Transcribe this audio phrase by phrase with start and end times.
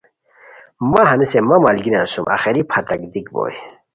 [0.91, 3.55] مہ ہنیسے مہ ملگیریان سُم آخری پھتاک دیک بوئے